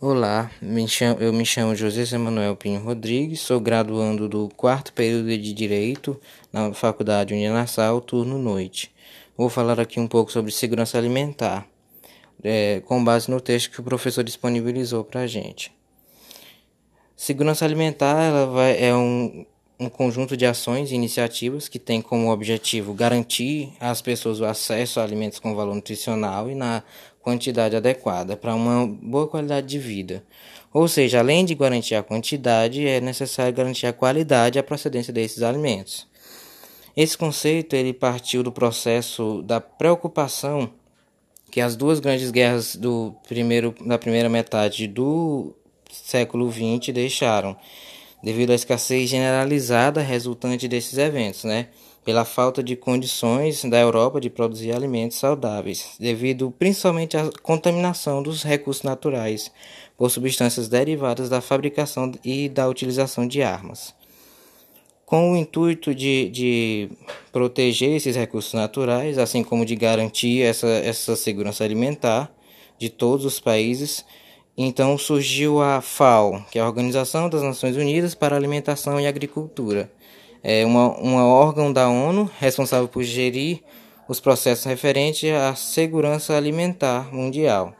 Olá, 0.00 0.48
me 0.62 0.86
chamo, 0.86 1.20
eu 1.20 1.32
me 1.32 1.44
chamo 1.44 1.74
José 1.74 2.14
Emanuel 2.14 2.54
Pinho 2.54 2.80
Rodrigues, 2.80 3.40
sou 3.40 3.58
graduando 3.58 4.28
do 4.28 4.48
quarto 4.56 4.92
período 4.92 5.26
de 5.26 5.52
Direito 5.52 6.20
na 6.52 6.72
Faculdade 6.72 7.34
Uninassal, 7.34 8.00
turno 8.00 8.38
noite. 8.38 8.94
Vou 9.36 9.48
falar 9.48 9.80
aqui 9.80 9.98
um 9.98 10.06
pouco 10.06 10.30
sobre 10.30 10.52
segurança 10.52 10.96
alimentar, 10.96 11.66
é, 12.44 12.80
com 12.86 13.02
base 13.02 13.28
no 13.28 13.40
texto 13.40 13.72
que 13.72 13.80
o 13.80 13.82
professor 13.82 14.22
disponibilizou 14.22 15.02
para 15.02 15.22
a 15.22 15.26
gente. 15.26 15.72
Segurança 17.16 17.64
alimentar 17.64 18.22
ela 18.22 18.46
vai, 18.46 18.80
é 18.80 18.94
um, 18.94 19.44
um 19.80 19.88
conjunto 19.88 20.36
de 20.36 20.46
ações 20.46 20.92
e 20.92 20.94
iniciativas 20.94 21.66
que 21.66 21.80
tem 21.80 22.00
como 22.00 22.30
objetivo 22.30 22.94
garantir 22.94 23.72
às 23.80 24.00
pessoas 24.00 24.38
o 24.38 24.44
acesso 24.44 25.00
a 25.00 25.02
alimentos 25.02 25.40
com 25.40 25.56
valor 25.56 25.74
nutricional 25.74 26.48
e 26.48 26.54
na 26.54 26.84
quantidade 27.28 27.76
adequada 27.76 28.38
para 28.38 28.54
uma 28.54 28.86
boa 28.86 29.28
qualidade 29.28 29.66
de 29.66 29.78
vida. 29.78 30.24
Ou 30.72 30.88
seja, 30.88 31.18
além 31.18 31.44
de 31.44 31.54
garantir 31.54 31.94
a 31.94 32.02
quantidade, 32.02 32.86
é 32.86 33.02
necessário 33.02 33.52
garantir 33.52 33.86
a 33.86 33.92
qualidade 33.92 34.56
e 34.56 34.60
a 34.60 34.62
procedência 34.62 35.12
desses 35.12 35.42
alimentos. 35.42 36.06
Esse 36.96 37.18
conceito 37.18 37.76
ele 37.76 37.92
partiu 37.92 38.42
do 38.42 38.50
processo 38.50 39.42
da 39.42 39.60
preocupação 39.60 40.70
que 41.50 41.60
as 41.60 41.76
duas 41.76 42.00
grandes 42.00 42.30
guerras 42.30 42.74
do 42.74 43.14
primeiro, 43.28 43.74
da 43.84 43.98
primeira 43.98 44.30
metade 44.30 44.86
do 44.86 45.54
século 45.92 46.50
XX 46.50 46.94
deixaram, 46.94 47.54
devido 48.22 48.50
à 48.50 48.54
escassez 48.54 49.08
generalizada 49.08 50.00
resultante 50.00 50.66
desses 50.68 50.98
eventos, 50.98 51.44
né? 51.44 51.68
pela 52.08 52.24
falta 52.24 52.62
de 52.62 52.74
condições 52.74 53.62
da 53.66 53.78
Europa 53.78 54.18
de 54.18 54.30
produzir 54.30 54.72
alimentos 54.72 55.18
saudáveis, 55.18 55.90
devido 56.00 56.50
principalmente 56.58 57.18
à 57.18 57.30
contaminação 57.42 58.22
dos 58.22 58.42
recursos 58.42 58.82
naturais 58.82 59.52
por 59.94 60.10
substâncias 60.10 60.68
derivadas 60.68 61.28
da 61.28 61.42
fabricação 61.42 62.10
e 62.24 62.48
da 62.48 62.66
utilização 62.66 63.28
de 63.28 63.42
armas. 63.42 63.94
Com 65.04 65.32
o 65.32 65.36
intuito 65.36 65.94
de, 65.94 66.30
de 66.30 66.90
proteger 67.30 67.96
esses 67.96 68.16
recursos 68.16 68.54
naturais, 68.54 69.18
assim 69.18 69.44
como 69.44 69.66
de 69.66 69.76
garantir 69.76 70.40
essa, 70.40 70.66
essa 70.66 71.14
segurança 71.14 71.62
alimentar 71.62 72.32
de 72.78 72.88
todos 72.88 73.26
os 73.26 73.38
países, 73.38 74.02
então 74.58 74.98
surgiu 74.98 75.62
a 75.62 75.80
FAO, 75.80 76.44
que 76.50 76.58
é 76.58 76.62
a 76.62 76.66
Organização 76.66 77.28
das 77.28 77.42
Nações 77.42 77.76
Unidas 77.76 78.14
para 78.14 78.34
a 78.34 78.38
Alimentação 78.38 79.00
e 79.00 79.06
Agricultura 79.06 79.90
é 80.42 80.64
uma, 80.64 80.96
uma 80.98 81.26
órgão 81.26 81.72
da 81.72 81.88
ONU 81.88 82.30
responsável 82.38 82.88
por 82.88 83.02
gerir 83.02 83.60
os 84.08 84.20
processos 84.20 84.64
referentes 84.64 85.30
à 85.30 85.54
segurança 85.54 86.36
alimentar 86.36 87.12
mundial. 87.12 87.74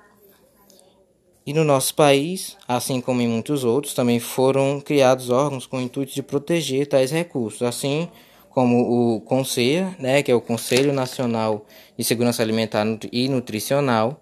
E 1.47 1.55
no 1.55 1.65
nosso 1.65 1.95
país, 1.95 2.59
assim 2.67 3.01
como 3.01 3.23
em 3.23 3.29
muitos 3.29 3.65
outros, 3.65 3.95
também 3.95 4.21
foram 4.21 4.81
criados 4.81 5.31
órgãos 5.31 5.67
com 5.67 5.79
o 5.79 5.81
intuito 5.81 6.13
de 6.13 6.23
proteger 6.23 6.87
tais 6.87 7.11
recursos, 7.11 7.63
assim 7.63 8.09
como 8.51 9.15
o 9.17 9.21
CONSEA, 9.23 9.97
né, 9.99 10.23
que 10.23 10.31
é 10.31 10.35
o 10.35 10.41
Conselho 10.41 10.93
Nacional 10.93 11.65
de 11.97 12.05
Segurança 12.05 12.43
Alimentar 12.43 12.85
e 13.11 13.29
Nutricional, 13.29 14.21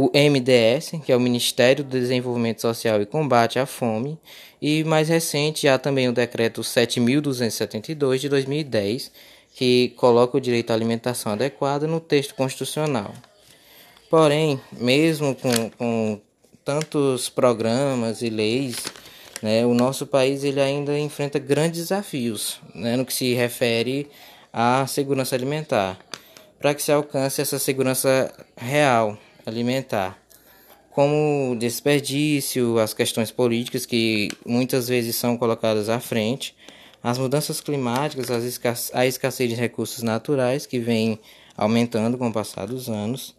o 0.00 0.12
MDS, 0.14 0.92
que 1.04 1.10
é 1.10 1.16
o 1.16 1.20
Ministério 1.20 1.82
do 1.82 1.90
Desenvolvimento 1.90 2.60
Social 2.60 3.02
e 3.02 3.06
Combate 3.06 3.58
à 3.58 3.66
Fome, 3.66 4.16
e 4.62 4.84
mais 4.84 5.08
recente 5.08 5.66
há 5.66 5.76
também 5.76 6.08
o 6.08 6.12
decreto 6.12 6.62
7272 6.62 8.20
de 8.20 8.28
2010, 8.28 9.10
que 9.56 9.88
coloca 9.96 10.36
o 10.36 10.40
direito 10.40 10.70
à 10.70 10.74
alimentação 10.74 11.32
adequada 11.32 11.88
no 11.88 11.98
texto 11.98 12.36
constitucional. 12.36 13.12
Porém, 14.08 14.60
mesmo 14.70 15.34
com, 15.34 15.70
com 15.70 16.20
tantos 16.64 17.28
programas 17.28 18.22
e 18.22 18.30
leis, 18.30 18.76
né, 19.42 19.66
o 19.66 19.74
nosso 19.74 20.06
país 20.06 20.44
ele 20.44 20.60
ainda 20.60 20.96
enfrenta 20.96 21.40
grandes 21.40 21.80
desafios 21.80 22.60
né, 22.72 22.96
no 22.96 23.04
que 23.04 23.12
se 23.12 23.34
refere 23.34 24.08
à 24.52 24.86
segurança 24.86 25.34
alimentar. 25.34 25.98
Para 26.60 26.72
que 26.72 26.82
se 26.82 26.92
alcance 26.92 27.40
essa 27.40 27.58
segurança 27.58 28.32
real, 28.56 29.18
alimentar, 29.48 30.18
como 30.90 31.56
desperdício, 31.56 32.78
as 32.78 32.92
questões 32.92 33.30
políticas 33.30 33.86
que 33.86 34.28
muitas 34.44 34.88
vezes 34.88 35.16
são 35.16 35.36
colocadas 35.36 35.88
à 35.88 36.00
frente, 36.00 36.56
as 37.02 37.18
mudanças 37.18 37.60
climáticas, 37.60 38.30
a 38.92 39.06
escassez 39.06 39.48
de 39.48 39.54
recursos 39.54 40.02
naturais 40.02 40.66
que 40.66 40.78
vem 40.78 41.18
aumentando 41.56 42.18
com 42.18 42.28
o 42.28 42.32
passar 42.32 42.66
dos 42.66 42.88
anos. 42.88 43.37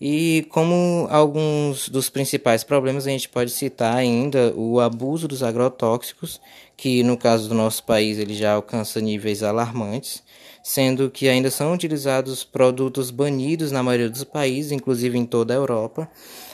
E 0.00 0.46
como 0.50 1.06
alguns 1.10 1.88
dos 1.88 2.10
principais 2.10 2.62
problemas 2.62 3.06
a 3.06 3.10
gente 3.10 3.30
pode 3.30 3.50
citar 3.50 3.96
ainda 3.96 4.52
o 4.54 4.78
abuso 4.78 5.26
dos 5.26 5.42
agrotóxicos, 5.42 6.38
que 6.76 7.02
no 7.02 7.16
caso 7.16 7.48
do 7.48 7.54
nosso 7.54 7.82
país 7.84 8.18
ele 8.18 8.34
já 8.34 8.52
alcança 8.52 9.00
níveis 9.00 9.42
alarmantes, 9.42 10.22
sendo 10.62 11.08
que 11.08 11.28
ainda 11.28 11.50
são 11.50 11.72
utilizados 11.72 12.44
produtos 12.44 13.10
banidos 13.10 13.70
na 13.70 13.82
maioria 13.82 14.10
dos 14.10 14.24
países, 14.24 14.72
inclusive 14.72 15.16
em 15.16 15.24
toda 15.24 15.54
a 15.54 15.56
Europa, 15.56 16.10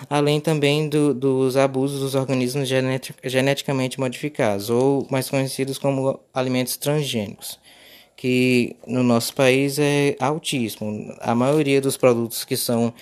além 0.08 0.38
também 0.38 0.88
do, 0.88 1.12
dos 1.12 1.56
abusos 1.56 2.00
dos 2.00 2.14
organismos 2.14 2.68
geneticamente 3.24 3.98
modificados, 3.98 4.70
ou 4.70 5.06
mais 5.10 5.28
conhecidos 5.30 5.78
como 5.78 6.20
alimentos 6.32 6.76
transgênicos, 6.76 7.58
que 8.22 8.76
no 8.86 9.02
nosso 9.02 9.34
país 9.34 9.80
é 9.80 10.14
altíssimo. 10.20 11.12
A 11.18 11.34
maioria 11.34 11.80
dos 11.80 11.96
produtos 11.96 12.44
que 12.44 12.56
são 12.56 12.94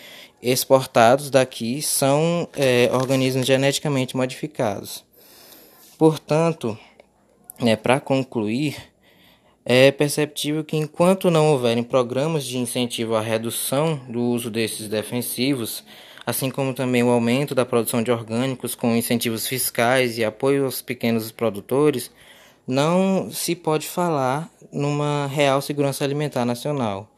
exportados 0.42 1.28
daqui 1.28 1.82
são 1.82 2.48
é, 2.56 2.88
organismos 2.90 3.46
geneticamente 3.46 4.16
modificados. 4.16 5.04
Portanto, 5.98 6.78
né, 7.60 7.76
para 7.76 8.00
concluir, 8.00 8.78
é 9.62 9.90
perceptível 9.90 10.64
que 10.64 10.78
enquanto 10.78 11.30
não 11.30 11.50
houverem 11.50 11.82
programas 11.82 12.46
de 12.46 12.56
incentivo 12.56 13.14
à 13.14 13.20
redução 13.20 14.00
do 14.08 14.22
uso 14.22 14.50
desses 14.50 14.88
defensivos, 14.88 15.84
assim 16.24 16.48
como 16.48 16.72
também 16.72 17.02
o 17.02 17.10
aumento 17.10 17.54
da 17.54 17.66
produção 17.66 18.02
de 18.02 18.10
orgânicos 18.10 18.74
com 18.74 18.96
incentivos 18.96 19.46
fiscais 19.46 20.16
e 20.16 20.24
apoio 20.24 20.64
aos 20.64 20.80
pequenos 20.80 21.30
produtores, 21.30 22.10
não 22.66 23.30
se 23.30 23.54
pode 23.54 23.86
falar 23.86 24.50
numa 24.72 25.26
real 25.26 25.60
segurança 25.60 26.04
alimentar 26.04 26.44
nacional, 26.44 27.10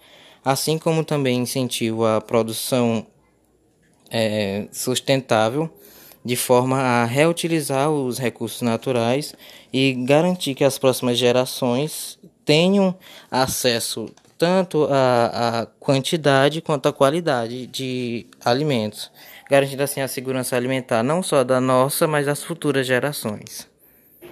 assim 0.44 0.78
como 0.78 1.04
também 1.04 1.40
incentivo 1.40 2.06
à 2.06 2.20
produção 2.20 3.06
é, 4.10 4.66
sustentável 4.72 5.70
de 6.24 6.36
forma 6.36 6.78
a 6.78 7.04
reutilizar 7.04 7.90
os 7.90 8.18
recursos 8.18 8.62
naturais 8.62 9.34
e 9.72 9.92
garantir 9.92 10.54
que 10.54 10.64
as 10.64 10.78
próximas 10.78 11.18
gerações 11.18 12.18
tenham 12.44 12.94
acesso 13.30 14.08
tanto 14.38 14.88
à, 14.90 15.60
à 15.60 15.66
quantidade 15.66 16.60
quanto 16.60 16.88
à 16.88 16.92
qualidade 16.92 17.66
de 17.66 18.26
alimentos, 18.44 19.10
garantindo 19.48 19.82
assim 19.82 20.00
a 20.00 20.08
segurança 20.08 20.56
alimentar 20.56 21.02
não 21.02 21.22
só 21.22 21.44
da 21.44 21.60
nossa, 21.60 22.06
mas 22.06 22.26
das 22.26 22.42
futuras 22.42 22.86
gerações. 22.86 23.71